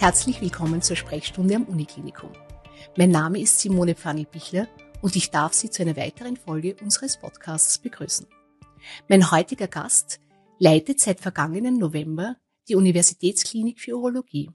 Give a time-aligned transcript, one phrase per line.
[0.00, 2.32] Herzlich willkommen zur Sprechstunde am Uniklinikum.
[2.96, 4.66] Mein Name ist Simone Pfannel-Bichler
[5.02, 8.26] und ich darf Sie zu einer weiteren Folge unseres Podcasts begrüßen.
[9.10, 10.18] Mein heutiger Gast
[10.58, 12.36] leitet seit vergangenen November
[12.66, 14.50] die Universitätsklinik für Urologie.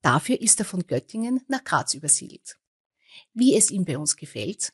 [0.00, 2.56] Dafür ist er von Göttingen nach Graz übersiedelt.
[3.34, 4.72] Wie es ihm bei uns gefällt,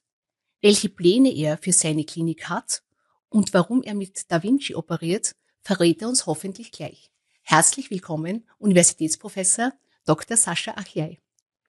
[0.61, 2.85] welche Pläne er für seine Klinik hat
[3.31, 7.12] und warum er mit Da Vinci operiert, verrät er uns hoffentlich gleich.
[7.53, 9.73] Herzlich willkommen, Universitätsprofessor
[10.07, 10.39] Dr.
[10.39, 11.19] Sascha Achiai.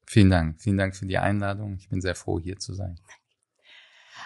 [0.06, 0.62] Vielen Dank.
[0.62, 1.76] Vielen Dank für die Einladung.
[1.76, 3.02] Ich bin sehr froh, hier zu sein.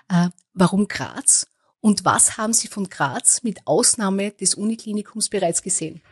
[0.08, 1.47] Äh, warum Graz?
[1.81, 6.03] Und was haben Sie von Graz mit Ausnahme des Uniklinikums bereits gesehen?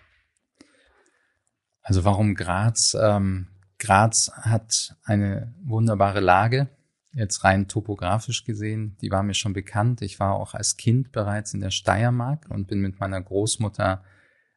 [1.83, 2.97] Also warum Graz?
[2.99, 6.69] Ähm, Graz hat eine wunderbare Lage,
[7.13, 8.97] jetzt rein topografisch gesehen.
[8.99, 10.01] Die war mir schon bekannt.
[10.01, 14.03] Ich war auch als Kind bereits in der Steiermark und bin mit meiner Großmutter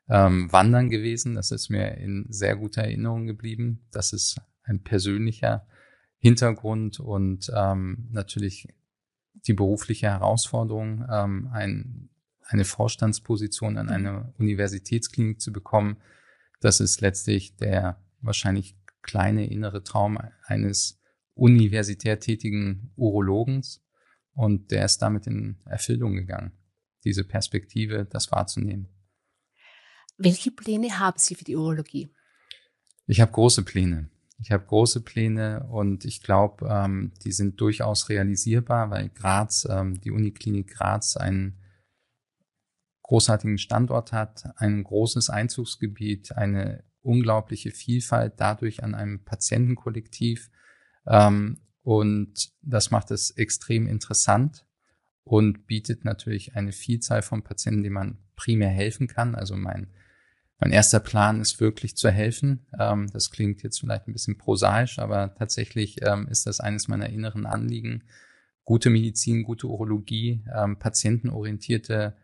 [0.09, 1.35] ähm, wandern gewesen.
[1.35, 3.87] Das ist mir in sehr guter Erinnerung geblieben.
[3.91, 5.67] Das ist ein persönlicher
[6.19, 8.69] Hintergrund und ähm, natürlich
[9.47, 12.11] die berufliche Herausforderung, ähm, ein,
[12.43, 15.99] eine Vorstandsposition an einer Universitätsklinik zu bekommen.
[16.61, 21.01] Das ist letztlich der wahrscheinlich kleine innere Traum eines
[21.35, 23.85] universitär tätigen Urologens
[24.33, 26.53] und der ist damit in Erfüllung gegangen,
[27.05, 28.89] diese Perspektive, das wahrzunehmen.
[30.19, 32.11] Welche Pläne haben Sie für die Urologie?
[33.07, 34.11] Ich habe große Pläne.
[34.41, 40.01] Ich habe große Pläne und ich glaube, ähm, die sind durchaus realisierbar, weil Graz, ähm,
[40.01, 41.59] die Uniklinik Graz, einen
[43.03, 50.51] großartigen Standort hat, ein großes Einzugsgebiet, eine unglaubliche Vielfalt dadurch an einem Patientenkollektiv.
[51.07, 54.67] Ähm, und das macht es extrem interessant
[55.25, 59.35] und bietet natürlich eine Vielzahl von Patienten, die man primär helfen kann.
[59.35, 59.89] Also mein
[60.59, 62.67] mein erster Plan ist wirklich zu helfen.
[62.79, 67.09] Ähm, das klingt jetzt vielleicht ein bisschen prosaisch, aber tatsächlich ähm, ist das eines meiner
[67.09, 68.05] inneren Anliegen.
[68.65, 72.17] Gute Medizin, gute Urologie, ähm, patientenorientierte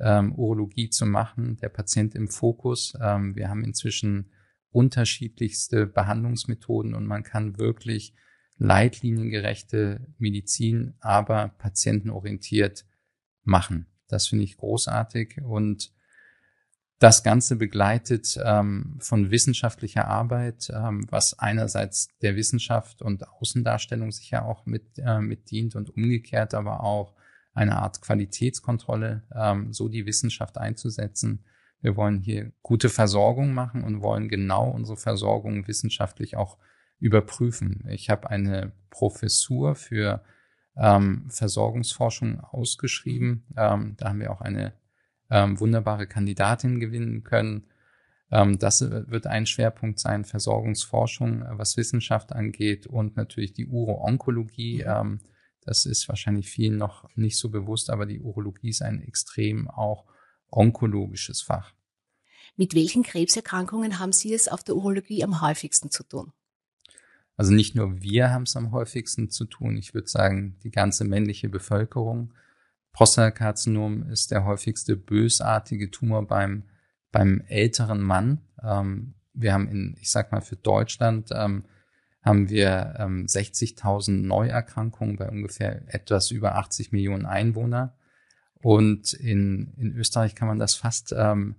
[0.00, 2.94] ähm, Urologie zu machen, der Patient im Fokus.
[3.00, 4.32] Ähm, wir haben inzwischen
[4.70, 8.14] unterschiedlichste Behandlungsmethoden und man kann wirklich
[8.56, 12.86] leitliniengerechte Medizin, aber patientenorientiert
[13.44, 13.86] machen.
[14.08, 15.92] Das finde ich großartig und
[17.02, 24.44] das Ganze begleitet ähm, von wissenschaftlicher Arbeit, ähm, was einerseits der Wissenschaft und Außendarstellung sicher
[24.44, 27.16] auch mit, äh, mit dient und umgekehrt aber auch
[27.54, 31.44] eine Art Qualitätskontrolle, ähm, so die Wissenschaft einzusetzen.
[31.80, 36.56] Wir wollen hier gute Versorgung machen und wollen genau unsere Versorgung wissenschaftlich auch
[37.00, 37.84] überprüfen.
[37.88, 40.22] Ich habe eine Professur für
[40.76, 43.44] ähm, Versorgungsforschung ausgeschrieben.
[43.56, 44.72] Ähm, da haben wir auch eine
[45.32, 47.64] ähm, wunderbare Kandidatin gewinnen können.
[48.30, 54.84] Ähm, das wird ein Schwerpunkt sein, Versorgungsforschung, äh, was Wissenschaft angeht und natürlich die Uro-Onkologie.
[54.84, 54.90] Mhm.
[54.90, 55.20] Ähm,
[55.62, 60.04] das ist wahrscheinlich vielen noch nicht so bewusst, aber die Urologie ist ein extrem auch
[60.50, 61.72] onkologisches Fach.
[62.56, 66.32] Mit welchen Krebserkrankungen haben Sie es auf der Urologie am häufigsten zu tun?
[67.36, 69.78] Also nicht nur wir haben es am häufigsten zu tun.
[69.78, 72.34] Ich würde sagen, die ganze männliche Bevölkerung.
[72.92, 76.64] Prostatakarzinom ist der häufigste bösartige Tumor beim,
[77.10, 78.42] beim älteren Mann.
[78.62, 81.64] Ähm, wir haben in, ich sag mal, für Deutschland ähm,
[82.22, 87.96] haben wir ähm, 60.000 Neuerkrankungen bei ungefähr etwas über 80 Millionen Einwohner.
[88.62, 91.56] Und in, in Österreich kann man das fast ähm,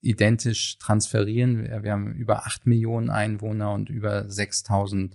[0.00, 1.64] identisch transferieren.
[1.64, 5.12] Wir, wir haben über 8 Millionen Einwohner und über 6.000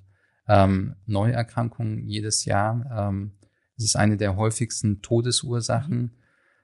[0.48, 3.10] ähm, Neuerkrankungen jedes Jahr.
[3.10, 3.34] Ähm,
[3.78, 5.98] es ist eine der häufigsten Todesursachen.
[5.98, 6.12] Mhm.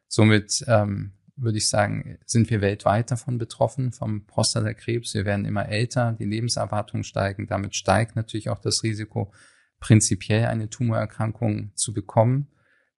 [0.08, 5.14] Somit ähm, würde ich sagen, sind wir weltweit davon betroffen, vom Prostatakrebs.
[5.14, 7.48] Wir werden immer älter, die Lebenserwartung steigen.
[7.48, 9.32] Damit steigt natürlich auch das Risiko,
[9.80, 12.50] prinzipiell eine Tumorerkrankung zu bekommen.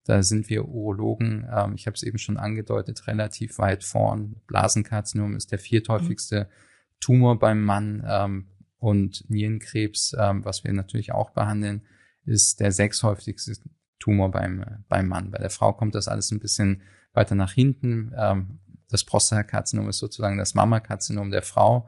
[0.04, 4.42] Da sind wir Urologen, ähm, ich habe es eben schon angedeutet, relativ weit vorn.
[4.48, 7.00] Blasenkarzinom ist der vierthäufigste mhm.
[7.00, 8.48] Tumor beim Mann ähm,
[8.80, 11.84] und Nierenkrebs, ähm, was wir natürlich auch behandeln,
[12.26, 13.54] ist der sechshäufigste
[14.02, 15.32] Tumor beim, beim Mann.
[15.32, 16.82] Bei der Frau kommt das alles ein bisschen
[17.14, 18.14] weiter nach hinten.
[18.18, 18.60] Ähm,
[18.90, 21.88] das Prostatakarzinom ist sozusagen das Mammakarzinom der Frau,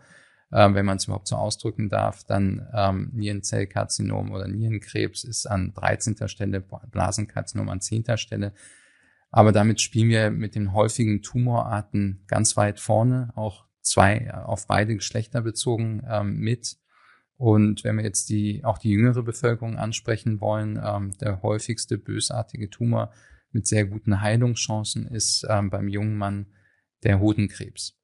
[0.51, 2.23] äh, wenn man es überhaupt so ausdrücken darf.
[2.23, 6.27] Dann ähm, Nierenzellkarzinom oder Nierenkrebs ist an 13.
[6.27, 8.17] Stelle, Blasenkarzinom an 10.
[8.17, 8.53] Stelle.
[9.31, 14.95] Aber damit spielen wir mit den häufigen Tumorarten ganz weit vorne, auch zwei auf beide
[14.95, 16.77] Geschlechter bezogen ähm, mit.
[17.37, 22.69] Und wenn wir jetzt die, auch die jüngere Bevölkerung ansprechen wollen, ähm, der häufigste bösartige
[22.69, 23.11] Tumor
[23.51, 26.47] mit sehr guten Heilungschancen ist ähm, beim jungen Mann
[27.03, 27.99] der Hodenkrebs.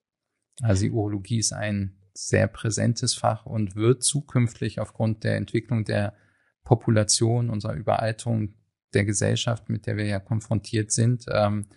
[0.62, 6.14] Also die Urologie ist ein sehr präsentes Fach und wird zukünftig aufgrund der Entwicklung der
[6.64, 8.56] Population, unserer Überalterung
[8.94, 11.68] der Gesellschaft, mit der wir ja konfrontiert sind, ähm,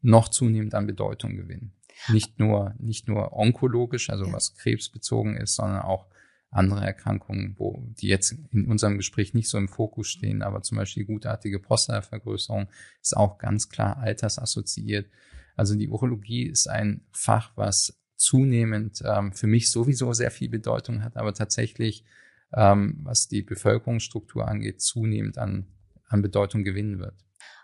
[0.00, 1.74] noch zunehmend an Bedeutung gewinnen.
[2.08, 6.08] Nicht nur, nicht nur onkologisch, also was krebsbezogen ist, sondern auch
[6.52, 10.76] andere Erkrankungen, wo die jetzt in unserem Gespräch nicht so im Fokus stehen, aber zum
[10.76, 12.68] Beispiel gutartige Prostatavergrößerung
[13.00, 15.10] ist auch ganz klar altersassoziiert.
[15.56, 21.02] Also die Urologie ist ein Fach, was zunehmend ähm, für mich sowieso sehr viel Bedeutung
[21.02, 22.04] hat, aber tatsächlich,
[22.52, 25.66] ähm, was die Bevölkerungsstruktur angeht, zunehmend an,
[26.06, 27.14] an Bedeutung gewinnen wird.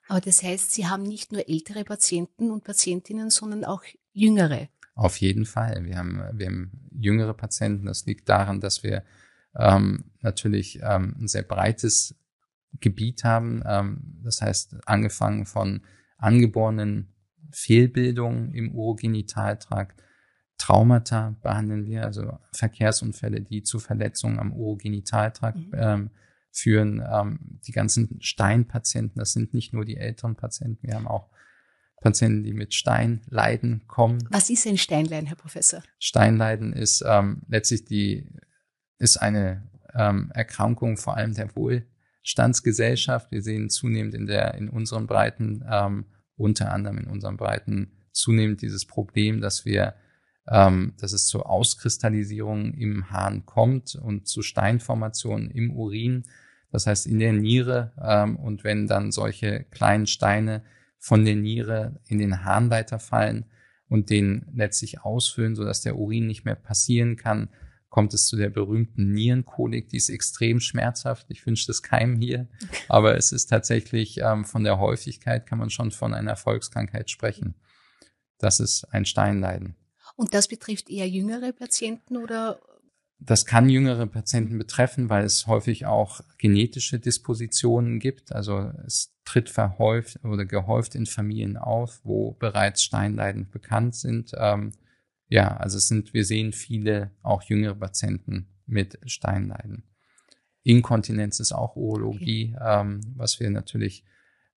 [0.09, 3.83] Aber das heißt, Sie haben nicht nur ältere Patienten und Patientinnen, sondern auch
[4.13, 4.69] jüngere.
[4.99, 5.85] Auf jeden Fall.
[5.85, 7.87] Wir haben, wir haben jüngere Patienten.
[7.87, 9.05] Das liegt daran, dass wir
[9.57, 12.17] ähm, natürlich ähm, ein sehr breites
[12.81, 13.63] Gebiet haben.
[13.65, 15.83] Ähm, das heißt, angefangen von
[16.17, 17.15] angeborenen
[17.53, 20.03] Fehlbildungen im Urogenitaltrakt,
[20.59, 25.75] Traumata behandeln wir, also Verkehrsunfälle, die zu Verletzungen am Urogenitaltrakt mhm.
[25.75, 26.11] ähm,
[26.51, 27.05] führen.
[27.09, 31.31] Ähm, die ganzen Steinpatienten, das sind nicht nur die älteren Patienten, wir haben auch
[32.01, 34.19] Patienten, die mit Steinleiden kommen.
[34.31, 35.83] Was ist ein Steinleiden, Herr Professor?
[35.99, 38.29] Steinleiden ist ähm, letztlich die
[38.99, 43.31] ist eine ähm, Erkrankung vor allem der Wohlstandsgesellschaft.
[43.31, 46.07] Wir sehen zunehmend in der in unseren Breiten ähm,
[46.37, 49.95] unter anderem in unseren Breiten zunehmend dieses Problem, dass wir
[50.51, 56.25] ähm, dass es zur Auskristallisierung im Hahn kommt und zu Steinformationen im Urin,
[56.71, 57.93] das heißt in der Niere.
[58.01, 60.63] Ähm, und wenn dann solche kleinen Steine
[60.99, 63.47] von der Niere in den Harnleiter fallen
[63.89, 67.49] und den letztlich ausfüllen, sodass der Urin nicht mehr passieren kann,
[67.89, 69.89] kommt es zu der berühmten Nierenkolik.
[69.89, 71.27] Die ist extrem schmerzhaft.
[71.31, 72.49] Ich wünsche das keinem hier.
[72.89, 77.55] Aber es ist tatsächlich ähm, von der Häufigkeit kann man schon von einer Volkskrankheit sprechen.
[78.39, 79.75] Das ist ein Steinleiden.
[80.17, 82.61] Und das betrifft eher jüngere Patienten oder?
[83.21, 88.33] Das kann jüngere Patienten betreffen, weil es häufig auch genetische Dispositionen gibt.
[88.33, 94.33] Also es tritt verhäuft oder gehäuft in Familien auf, wo bereits Steinleiden bekannt sind.
[94.37, 94.73] Ähm,
[95.29, 99.83] ja, also es sind, wir sehen viele auch jüngere Patienten mit Steinleiden.
[100.63, 102.81] Inkontinenz ist auch Urologie, okay.
[102.81, 104.05] ähm, was wir natürlich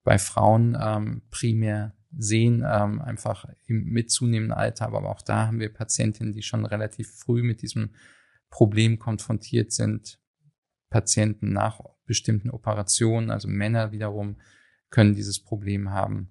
[0.04, 4.86] bei Frauen ähm, primär sehen, ähm, einfach im, mit zunehmendem Alter.
[4.86, 7.90] Aber auch da haben wir Patientinnen, die schon relativ früh mit diesem
[8.52, 10.20] Problem konfrontiert sind.
[10.90, 14.36] Patienten nach bestimmten Operationen, also Männer wiederum,
[14.90, 16.30] können dieses Problem haben.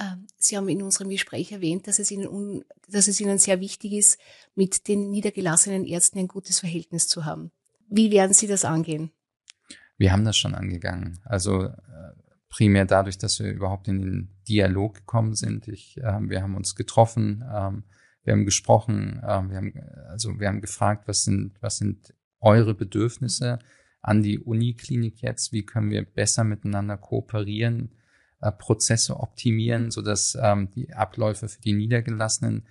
[0.00, 3.92] Ähm, Sie haben in unserem Gespräch erwähnt, dass es, Ihnen, dass es Ihnen sehr wichtig
[3.92, 4.18] ist,
[4.54, 7.52] mit den niedergelassenen Ärzten ein gutes Verhältnis zu haben.
[7.88, 9.10] Wie werden Sie das angehen?
[9.98, 11.20] Wir haben das schon angegangen.
[11.24, 11.74] Also äh,
[12.48, 15.68] primär dadurch, dass wir überhaupt in den Dialog gekommen sind.
[15.68, 17.84] Ich, äh, wir haben uns getroffen, ähm,
[18.22, 19.72] wir haben gesprochen, äh, wir haben
[20.08, 23.58] also wir haben gefragt, was sind was sind eure Bedürfnisse
[24.02, 25.52] an die Uniklinik jetzt?
[25.52, 27.94] Wie können wir besser miteinander kooperieren,
[28.40, 32.66] äh, Prozesse optimieren, so dass ähm, die Abläufe für die Niedergelassenen,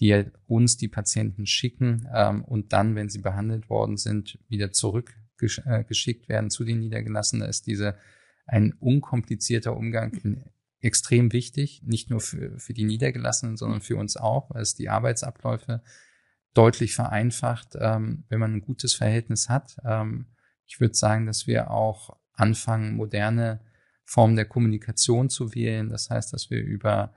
[0.00, 6.24] die uns die Patienten schicken ähm, und dann, wenn sie behandelt worden sind, wieder zurückgeschickt
[6.24, 7.96] äh, werden zu den Niedergelassenen, ist diese
[8.46, 10.12] ein unkomplizierter Umgang
[10.80, 14.88] extrem wichtig, nicht nur für, für die Niedergelassenen, sondern für uns auch, weil es die
[14.88, 15.82] Arbeitsabläufe
[16.54, 19.76] deutlich vereinfacht, ähm, wenn man ein gutes Verhältnis hat.
[19.84, 20.26] Ähm,
[20.66, 23.60] ich würde sagen, dass wir auch anfangen, moderne
[24.04, 25.88] Formen der Kommunikation zu wählen.
[25.88, 27.12] Das heißt, dass wir über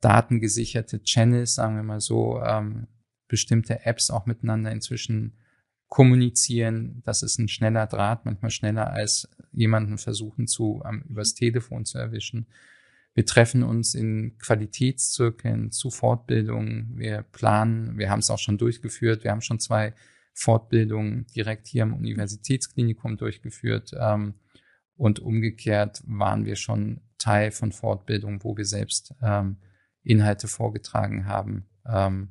[0.00, 2.86] datengesicherte Channels, sagen wir mal so, ähm,
[3.28, 5.38] bestimmte Apps auch miteinander inzwischen
[5.88, 7.02] kommunizieren.
[7.04, 11.98] Das ist ein schneller Draht, manchmal schneller als jemanden versuchen zu um, übers Telefon zu
[11.98, 12.46] erwischen.
[13.14, 16.92] Wir treffen uns in Qualitätszirkeln zu Fortbildungen.
[16.96, 19.24] Wir planen, wir haben es auch schon durchgeführt.
[19.24, 19.94] Wir haben schon zwei
[20.32, 23.92] Fortbildungen direkt hier im Universitätsklinikum durchgeführt.
[23.98, 24.34] Ähm,
[24.96, 29.56] und umgekehrt waren wir schon Teil von Fortbildungen, wo wir selbst ähm,
[30.02, 31.66] Inhalte vorgetragen haben.
[31.86, 32.30] Ähm,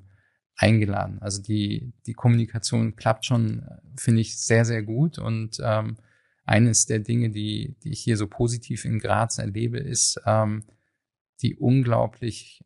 [0.61, 1.19] eingeladen.
[1.21, 3.65] Also die, die Kommunikation klappt schon,
[3.97, 5.17] finde ich, sehr, sehr gut.
[5.17, 5.97] Und ähm,
[6.43, 10.63] eines der Dinge, die, die ich hier so positiv in Graz erlebe, ist ähm,
[11.41, 12.63] die unglaublich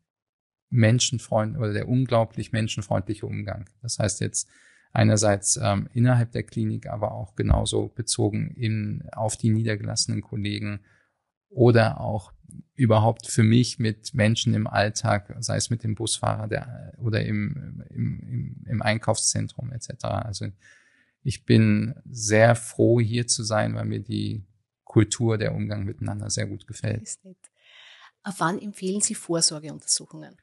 [0.70, 3.68] menschenfreundlich oder der unglaublich menschenfreundliche Umgang.
[3.82, 4.48] Das heißt jetzt
[4.92, 10.80] einerseits ähm, innerhalb der Klinik, aber auch genauso bezogen in, auf die niedergelassenen Kollegen
[11.48, 12.32] oder auch
[12.74, 17.84] überhaupt für mich mit Menschen im Alltag, sei es mit dem Busfahrer der, oder im,
[17.90, 20.04] im, im, im Einkaufszentrum etc.
[20.04, 20.46] Also
[21.26, 24.44] ich bin sehr froh, hier zu sein, weil mir die
[24.84, 27.18] Kultur, der Umgang miteinander sehr gut gefällt.
[28.22, 30.36] Ab wann empfehlen Sie Vorsorgeuntersuchungen?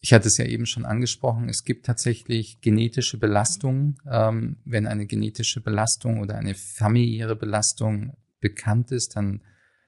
[0.00, 3.98] Ich hatte es ja eben schon angesprochen, es gibt tatsächlich genetische Belastungen.
[4.10, 9.42] Ähm, wenn eine genetische Belastung oder eine familiäre Belastung bekannt ist, dann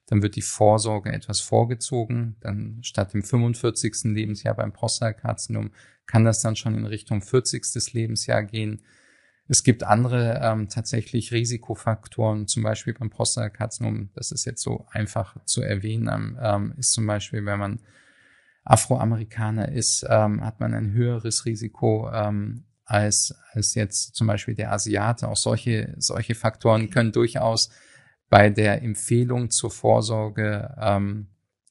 [0.09, 2.37] dann wird die Vorsorge etwas vorgezogen.
[2.41, 4.05] Dann statt dem 45.
[4.05, 5.71] Lebensjahr beim Prostatakarzinom
[6.07, 7.93] kann das dann schon in Richtung 40.
[7.93, 8.81] Lebensjahr gehen.
[9.51, 15.43] Es gibt andere ähm, tatsächlich Risikofaktoren, zum Beispiel beim Prostatakarzinom, das ist jetzt so einfach
[15.47, 17.81] zu erwähnen, ähm, ist zum Beispiel, wenn man
[18.65, 24.73] Afroamerikaner ist, ähm, hat man ein höheres Risiko ähm, als, als jetzt zum Beispiel der
[24.73, 25.27] Asiate.
[25.29, 27.71] Auch solche, solche Faktoren können durchaus
[28.29, 31.29] bei der Empfehlung zur Vorsorge ähm,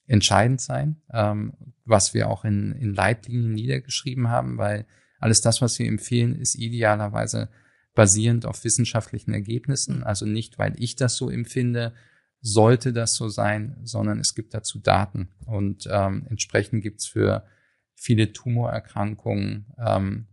[0.07, 1.53] entscheidend sein, ähm,
[1.86, 4.88] was wir auch in, in Leitlinien niedergeschrieben haben, weil
[5.19, 7.50] alles das, was wir empfehlen, ist idealerweise
[7.98, 10.04] basierend auf wissenschaftlichen Ergebnissen.
[10.04, 11.94] Also nicht, weil ich das so empfinde,
[12.39, 15.30] sollte das so sein, sondern es gibt dazu Daten.
[15.46, 17.44] Und ähm, entsprechend gibt's für
[17.96, 20.27] viele Tumorerkrankungen ähm,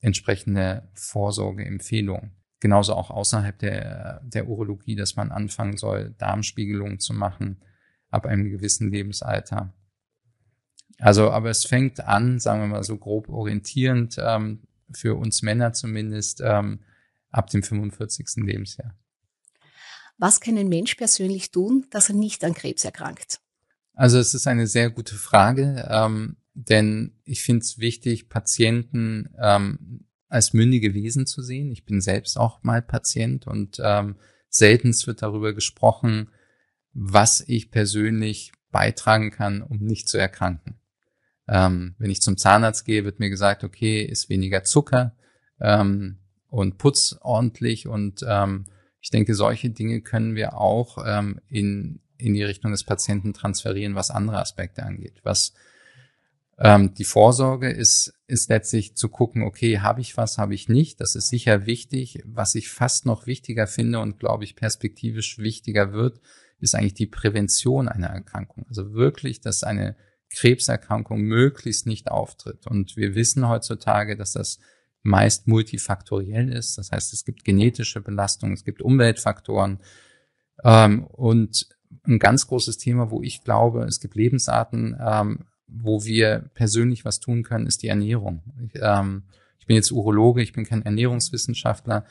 [0.00, 7.62] entsprechende Vorsorgeempfehlungen genauso auch außerhalb der, der Urologie, dass man anfangen soll, Darmspiegelungen zu machen
[8.10, 9.72] ab einem gewissen Lebensalter.
[10.98, 15.74] Also, aber es fängt an, sagen wir mal so grob orientierend, ähm, für uns Männer
[15.74, 16.80] zumindest, ähm,
[17.36, 18.44] ab dem 45.
[18.44, 18.94] Lebensjahr.
[20.18, 23.40] Was kann ein Mensch persönlich tun, dass er nicht an Krebs erkrankt?
[23.92, 30.06] Also es ist eine sehr gute Frage, ähm, denn ich finde es wichtig, Patienten ähm,
[30.28, 31.70] als mündige Wesen zu sehen.
[31.70, 34.16] Ich bin selbst auch mal Patient und ähm,
[34.48, 36.30] seltenst wird darüber gesprochen,
[36.92, 40.78] was ich persönlich beitragen kann, um nicht zu erkranken.
[41.48, 45.14] Ähm, wenn ich zum Zahnarzt gehe, wird mir gesagt, okay, ist weniger Zucker
[45.60, 48.66] ähm, und putz ordentlich und ähm,
[49.00, 53.94] ich denke, solche Dinge können wir auch ähm, in, in die Richtung des Patienten transferieren,
[53.94, 55.20] was andere Aspekte angeht.
[55.22, 55.54] Was
[56.58, 61.00] ähm, die Vorsorge ist, ist letztlich zu gucken, okay, habe ich was, habe ich nicht.
[61.00, 62.22] Das ist sicher wichtig.
[62.24, 66.20] Was ich fast noch wichtiger finde und glaube ich perspektivisch wichtiger wird,
[66.58, 68.66] ist eigentlich die Prävention einer Erkrankung.
[68.68, 69.96] Also wirklich, dass eine
[70.30, 72.66] Krebserkrankung möglichst nicht auftritt.
[72.66, 74.58] Und wir wissen heutzutage, dass das
[75.06, 76.76] meist multifaktoriell ist.
[76.76, 79.78] Das heißt, es gibt genetische Belastungen, es gibt Umweltfaktoren.
[80.64, 81.68] Ähm, und
[82.06, 87.20] ein ganz großes Thema, wo ich glaube, es gibt Lebensarten, ähm, wo wir persönlich was
[87.20, 88.42] tun können, ist die Ernährung.
[88.64, 89.24] Ich, ähm,
[89.58, 92.04] ich bin jetzt Urologe, ich bin kein Ernährungswissenschaftler.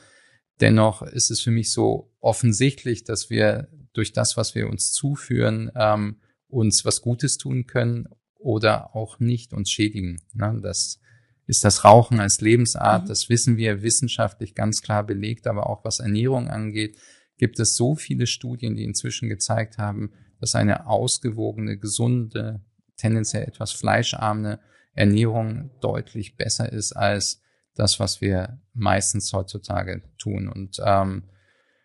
[0.60, 5.70] Dennoch ist es für mich so offensichtlich, dass wir durch das, was wir uns zuführen,
[5.74, 6.16] ähm,
[6.48, 10.20] uns was Gutes tun können oder auch nicht uns schädigen.
[10.34, 10.58] Ne?
[10.62, 11.00] Das
[11.46, 13.08] ist das Rauchen als Lebensart, mhm.
[13.08, 16.98] das wissen wir wissenschaftlich ganz klar belegt, aber auch was Ernährung angeht,
[17.38, 22.60] gibt es so viele Studien, die inzwischen gezeigt haben, dass eine ausgewogene, gesunde
[22.96, 24.58] tendenziell etwas fleischarme
[24.94, 27.42] Ernährung deutlich besser ist als
[27.74, 30.48] das, was wir meistens heutzutage tun.
[30.48, 31.24] Und ähm,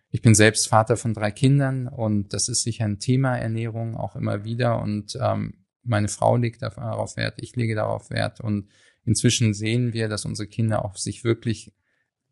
[0.10, 4.16] ich bin selbst Vater von drei Kindern und das ist sicher ein Thema Ernährung auch
[4.16, 4.82] immer wieder.
[4.82, 8.40] Und ähm, meine Frau legt darauf Wert, ich lege darauf Wert.
[8.40, 8.70] Und
[9.06, 11.74] inzwischen sehen wir, dass unsere Kinder auch sich wirklich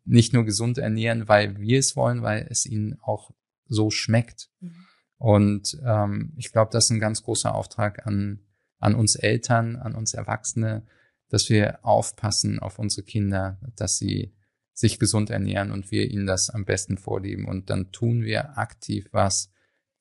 [0.04, 3.32] nicht nur gesund ernähren, weil wir es wollen, weil es ihnen auch
[3.66, 4.50] so schmeckt.
[4.60, 4.86] Mhm.
[5.18, 8.40] Und ähm, ich glaube, das ist ein ganz großer Auftrag an
[8.80, 10.84] an uns Eltern, an uns Erwachsene,
[11.28, 14.34] dass wir aufpassen auf unsere Kinder, dass sie
[14.72, 17.46] sich gesund ernähren und wir ihnen das am besten vorleben.
[17.46, 19.52] Und dann tun wir aktiv was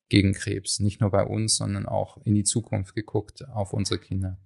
[0.07, 0.79] gegen Krebs.
[0.79, 4.39] Nicht nur bei uns, sondern auch in die Zukunft geguckt auf unsere Kinder.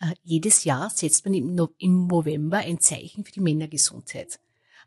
[0.00, 1.54] Äh, jedes Jahr setzt man im
[2.06, 4.38] November ein Zeichen für die Männergesundheit.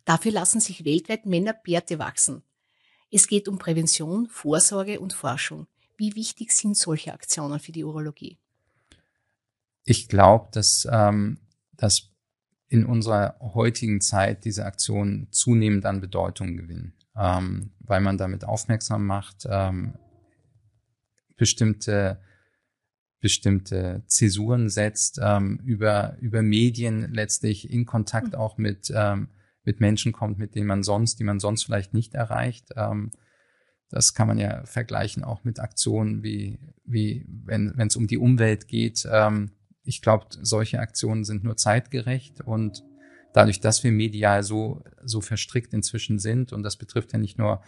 [0.05, 2.43] Dafür lassen sich weltweit Männerbärte wachsen.
[3.11, 5.67] Es geht um Prävention, Vorsorge und Forschung.
[5.97, 8.37] Wie wichtig sind solche Aktionen für die Urologie?
[9.83, 11.39] Ich glaube, dass, ähm,
[11.73, 12.09] dass
[12.69, 19.05] in unserer heutigen Zeit diese Aktionen zunehmend an Bedeutung gewinnen, ähm, weil man damit aufmerksam
[19.05, 19.95] macht, ähm,
[21.35, 22.21] bestimmte
[23.21, 28.35] bestimmte Zäsuren setzt, ähm, über, über Medien letztlich in Kontakt mhm.
[28.35, 29.29] auch mit, ähm,
[29.63, 32.69] mit Menschen kommt, mit denen man sonst, die man sonst vielleicht nicht erreicht.
[32.75, 33.11] Ähm,
[33.89, 38.67] das kann man ja vergleichen auch mit Aktionen wie, wie wenn es um die Umwelt
[38.67, 39.07] geht.
[39.09, 39.51] Ähm,
[39.83, 42.83] ich glaube, solche Aktionen sind nur zeitgerecht und
[43.33, 47.61] dadurch, dass wir medial so, so verstrickt inzwischen sind, und das betrifft ja nicht nur,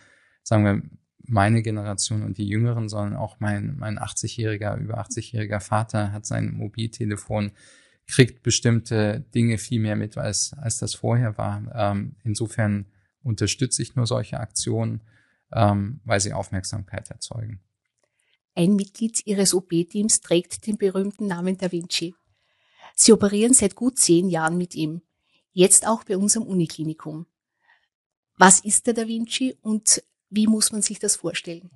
[0.44, 0.82] sagen wir,
[1.24, 6.54] meine Generation und die Jüngeren, sondern auch mein, mein 80-jähriger, über 80-jähriger Vater hat sein
[6.54, 7.52] Mobiltelefon,
[8.08, 11.64] kriegt bestimmte Dinge viel mehr mit, als, als das vorher war.
[11.74, 12.86] Ähm, insofern
[13.24, 15.02] unterstütze ich nur solche Aktionen,
[15.54, 17.62] ähm, weil sie Aufmerksamkeit erzeugen.
[18.56, 22.14] Ein Mitglied Ihres OP-Teams trägt den berühmten Namen Da Vinci.
[22.96, 25.02] Sie operieren seit gut zehn Jahren mit ihm
[25.54, 27.28] jetzt auch bei unserem Uniklinikum.
[28.38, 30.04] Was ist der Da Vinci und
[30.34, 31.70] wie muss man sich das vorstellen?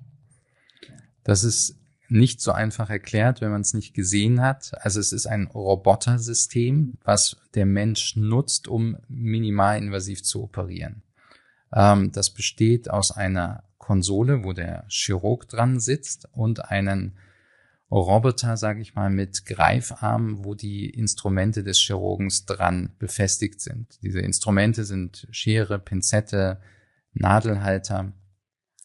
[1.24, 1.76] Das ist
[2.08, 4.72] nicht so einfach erklärt, wenn man es nicht gesehen hat.
[4.82, 11.02] Also es ist ein Robotersystem, was der Mensch nutzt, um minimalinvasiv zu operieren.
[11.72, 17.16] Ähm, das besteht aus einer Konsole, wo der Chirurg dran sitzt und einen
[17.90, 23.98] Roboter, sage ich mal, mit Greifarmen, wo die Instrumente des Chirurgens dran befestigt sind.
[24.02, 26.60] Diese Instrumente sind Schere, Pinzette,
[27.14, 28.12] Nadelhalter.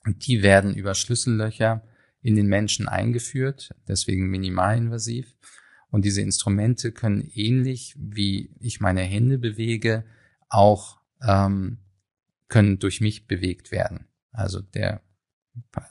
[0.06, 1.84] Die werden über Schlüssellöcher
[2.22, 5.36] in den Menschen eingeführt, deswegen minimalinvasiv.
[5.90, 10.06] Und diese Instrumente können ähnlich wie ich meine Hände bewege,
[10.50, 11.78] auch ähm,
[12.48, 14.08] können durch mich bewegt werden.
[14.32, 15.02] Also der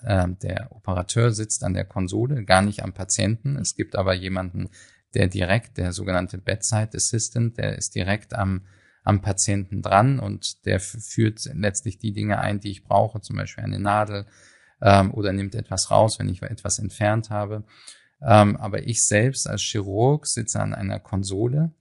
[0.02, 3.56] äh, der Operateur sitzt an der Konsole, gar nicht am Patienten.
[3.56, 4.70] Es gibt aber jemanden,
[5.14, 8.62] der direkt, der sogenannte Bedside Assistant, der ist direkt am,
[9.04, 13.64] am Patienten dran und der führt letztlich die Dinge ein, die ich brauche, zum Beispiel
[13.64, 14.26] eine Nadel
[14.80, 17.64] ähm, oder nimmt etwas raus, wenn ich etwas entfernt habe.
[18.20, 21.72] Ähm, aber ich selbst als Chirurg sitze an einer Konsole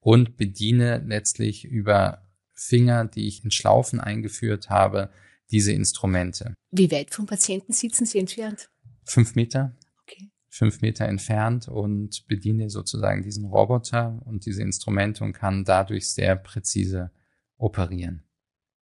[0.00, 5.10] und bediene letztlich über Finger, die ich in Schlaufen eingeführt habe,
[5.50, 6.54] diese Instrumente.
[6.70, 8.68] Wie weit vom Patienten sitzen Sie entfernt?
[9.04, 9.74] Fünf Meter.
[10.56, 16.34] Fünf Meter entfernt und bediene sozusagen diesen Roboter und diese Instrumente und kann dadurch sehr
[16.34, 17.10] präzise
[17.58, 18.22] operieren.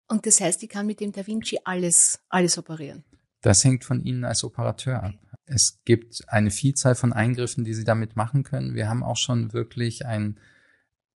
[0.07, 3.03] Und das heißt, ich kann mit dem Da Vinci alles, alles operieren?
[3.41, 5.15] Das hängt von Ihnen als Operateur ab.
[5.45, 8.75] Es gibt eine Vielzahl von Eingriffen, die Sie damit machen können.
[8.75, 10.39] Wir haben auch schon wirklich ein,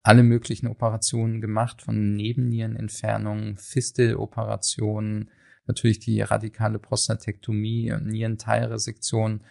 [0.02, 5.30] alle möglichen Operationen gemacht, von Nebennierenentfernungen, Fisteloperationen,
[5.68, 9.42] natürlich die radikale Prostatektomie, Nierenteilresektion.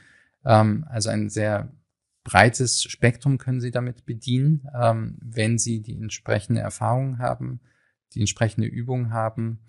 [0.47, 1.73] Ähm, also ein sehr
[2.25, 7.61] breites Spektrum können Sie damit bedienen, ähm, wenn Sie die entsprechende Erfahrung haben,
[8.15, 9.61] die entsprechende Übung haben.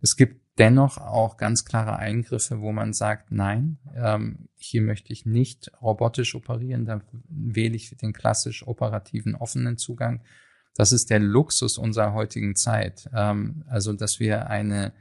[0.00, 5.24] Es gibt dennoch auch ganz klare Eingriffe, wo man sagt, nein, ähm, hier möchte ich
[5.24, 10.22] nicht robotisch operieren, da wähle ich den klassisch operativen offenen Zugang.
[10.74, 13.08] Das ist der Luxus unserer heutigen Zeit.
[13.14, 14.92] Ähm, also, dass wir eine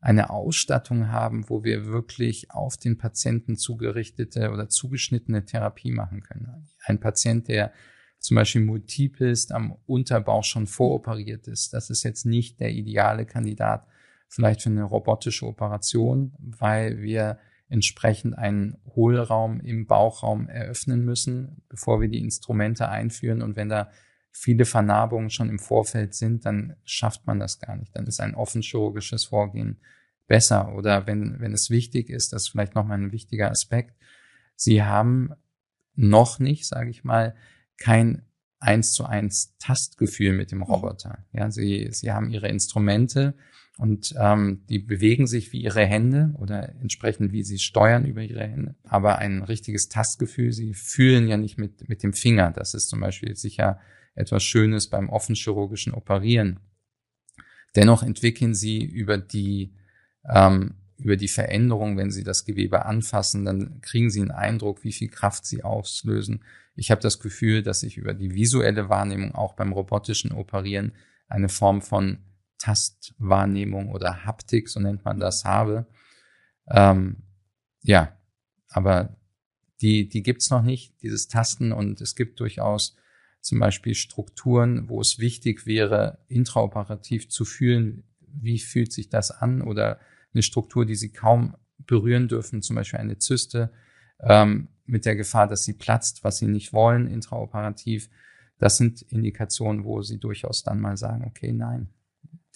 [0.00, 6.68] eine Ausstattung haben, wo wir wirklich auf den Patienten zugerichtete oder zugeschnittene Therapie machen können.
[6.84, 7.72] Ein Patient, der
[8.18, 13.26] zum Beispiel multiple ist, am Unterbauch schon voroperiert ist, das ist jetzt nicht der ideale
[13.26, 13.86] Kandidat
[14.28, 22.00] vielleicht für eine robotische Operation, weil wir entsprechend einen Hohlraum im Bauchraum eröffnen müssen, bevor
[22.00, 23.42] wir die Instrumente einführen.
[23.42, 23.90] Und wenn da
[24.38, 27.96] viele Vernarbungen schon im Vorfeld sind, dann schafft man das gar nicht.
[27.96, 29.80] Dann ist ein offenchirurgisches Vorgehen
[30.26, 30.74] besser.
[30.74, 33.94] Oder wenn, wenn es wichtig ist, das ist vielleicht nochmal ein wichtiger Aspekt,
[34.54, 35.32] Sie haben
[35.94, 37.34] noch nicht, sage ich mal,
[37.78, 38.22] kein
[38.58, 40.62] eins zu eins Tastgefühl mit dem.
[40.62, 41.24] Roboter.
[41.32, 43.34] Ja, Sie, Sie haben Ihre Instrumente
[43.76, 48.46] und ähm, die bewegen sich wie Ihre Hände oder entsprechend wie Sie steuern über Ihre
[48.46, 48.74] Hände.
[48.84, 52.50] Aber ein richtiges Tastgefühl, Sie fühlen ja nicht mit, mit dem Finger.
[52.50, 53.78] Das ist zum Beispiel sicher
[54.16, 56.58] etwas Schönes beim offenchirurgischen Operieren.
[57.76, 59.74] Dennoch entwickeln Sie über die
[60.28, 64.92] ähm, über die Veränderung, wenn Sie das Gewebe anfassen, dann kriegen Sie einen Eindruck, wie
[64.92, 66.42] viel Kraft Sie auslösen.
[66.74, 70.92] Ich habe das Gefühl, dass ich über die visuelle Wahrnehmung auch beim robotischen Operieren
[71.28, 72.18] eine Form von
[72.58, 75.86] Tastwahrnehmung oder Haptik, so nennt man das, habe.
[76.68, 77.24] Ähm,
[77.82, 78.16] ja,
[78.68, 79.16] aber
[79.82, 81.72] die, die gibt's noch nicht, dieses Tasten.
[81.72, 82.96] Und es gibt durchaus
[83.46, 89.62] zum Beispiel Strukturen, wo es wichtig wäre, intraoperativ zu fühlen, wie fühlt sich das an
[89.62, 90.00] oder
[90.34, 93.70] eine Struktur, die sie kaum berühren dürfen, zum Beispiel eine Zyste,
[94.20, 98.10] ähm, mit der Gefahr, dass sie platzt, was sie nicht wollen, intraoperativ.
[98.58, 101.90] Das sind Indikationen, wo sie durchaus dann mal sagen, okay, nein,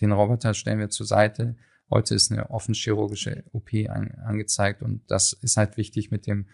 [0.01, 1.57] den Roboter stellen wir zur Seite.
[1.89, 6.49] Heute ist eine offenchirurgische OP an, angezeigt und das ist halt wichtig, mit dem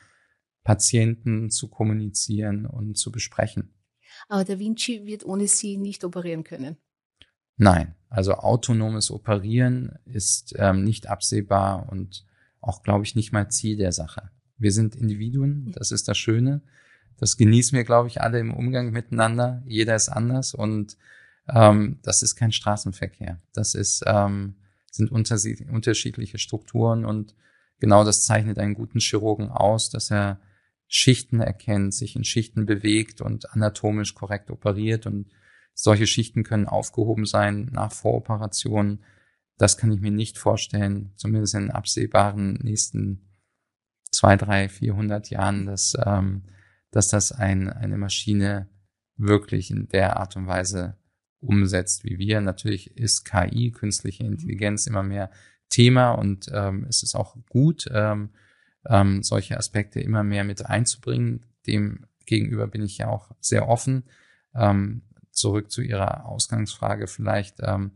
[0.62, 3.72] Patienten zu kommunizieren und zu besprechen.
[4.28, 6.76] Aber Da Vinci wird ohne Sie nicht operieren können.
[7.56, 12.26] Nein, also autonomes Operieren ist ähm, nicht absehbar und
[12.60, 14.30] auch, glaube ich, nicht mal Ziel der Sache.
[14.58, 16.62] Wir sind Individuen, das ist das Schöne.
[17.18, 19.62] Das genießen wir, glaube ich, alle im Umgang miteinander.
[19.64, 20.98] Jeder ist anders und
[21.48, 23.40] ähm, das ist kein Straßenverkehr.
[23.54, 24.56] Das ist, ähm,
[24.90, 27.34] sind unterschiedliche Strukturen und
[27.78, 30.40] genau das zeichnet einen guten Chirurgen aus, dass er
[30.88, 35.30] Schichten erkennt, sich in Schichten bewegt und anatomisch korrekt operiert und
[35.74, 39.04] solche Schichten können aufgehoben sein nach Voroperationen.
[39.58, 43.26] Das kann ich mir nicht vorstellen, zumindest in absehbaren nächsten
[44.10, 46.44] zwei, drei, vierhundert Jahren, dass, ähm,
[46.90, 48.68] dass das ein, eine Maschine
[49.16, 50.96] wirklich in der Art und Weise
[51.40, 52.40] umsetzt wie wir.
[52.40, 55.30] Natürlich ist KI, künstliche Intelligenz, immer mehr
[55.68, 58.30] Thema und ähm, es ist auch gut, ähm,
[58.88, 61.44] ähm, solche Aspekte immer mehr mit einzubringen.
[61.66, 64.04] Dem gegenüber bin ich ja auch sehr offen.
[64.54, 67.92] Ähm, zurück zu Ihrer Ausgangsfrage vielleicht, ähm,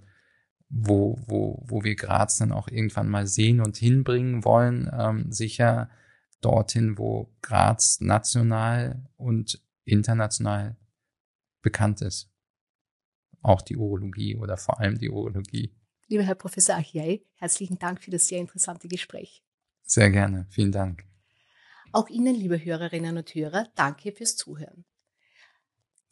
[0.68, 4.90] wo, wo, wo wir Graz dann auch irgendwann mal sehen und hinbringen wollen.
[4.96, 5.90] Ähm, sicher
[6.40, 10.76] dorthin, wo Graz national und international
[11.62, 12.30] bekannt ist.
[13.42, 15.74] Auch die Urologie oder vor allem die Urologie.
[16.08, 19.42] Lieber Herr Professor Achiai, herzlichen Dank für das sehr interessante Gespräch.
[19.82, 21.04] Sehr gerne, vielen Dank.
[21.92, 24.84] Auch Ihnen, liebe Hörerinnen und Hörer, danke fürs Zuhören.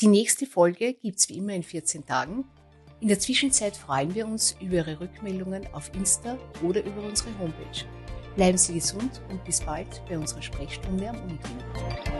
[0.00, 2.44] Die nächste Folge gibt's wie immer in 14 Tagen.
[3.00, 7.85] In der Zwischenzeit freuen wir uns über Ihre Rückmeldungen auf Insta oder über unsere Homepage.
[8.35, 12.17] Bleiben Sie gesund und bis bald bei unserer Sprechstunde am Uniklinikum.